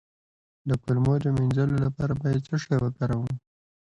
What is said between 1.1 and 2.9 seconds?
د مینځلو لپاره باید څه شی